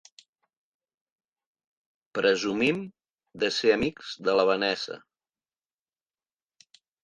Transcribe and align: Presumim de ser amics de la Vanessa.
Presumim 2.19 2.81
de 3.45 3.53
ser 3.61 3.77
amics 3.77 4.19
de 4.29 4.37
la 4.41 4.49
Vanessa. 4.53 5.01